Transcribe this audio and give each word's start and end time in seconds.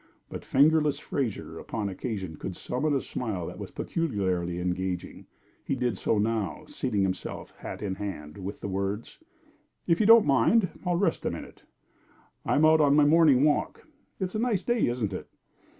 But 0.29 0.43
"Fingerless" 0.43 0.97
Fraser 0.97 1.59
upon 1.59 1.87
occasion 1.87 2.35
could 2.37 2.55
summon 2.55 2.95
a 2.95 3.01
smile 3.01 3.45
that 3.45 3.59
was 3.59 3.69
peculiarly 3.69 4.59
engaging. 4.59 5.27
He 5.63 5.75
did 5.75 5.95
so 5.95 6.17
now, 6.17 6.63
seating 6.65 7.03
himself 7.03 7.51
hat 7.57 7.83
in 7.83 7.93
hand, 7.93 8.39
with 8.39 8.61
the 8.61 8.67
words: 8.67 9.19
"If 9.85 9.99
you 9.99 10.07
don't 10.07 10.25
mind, 10.25 10.69
I'll 10.87 10.95
rest 10.95 11.23
a 11.27 11.29
minute. 11.29 11.61
I'm 12.47 12.65
out 12.65 12.79
for 12.79 12.89
my 12.89 13.05
morning 13.05 13.43
walk. 13.43 13.85
It's 14.19 14.33
a 14.33 14.39
nice 14.39 14.63
day, 14.63 14.87
isn't 14.87 15.13
it?" 15.13 15.27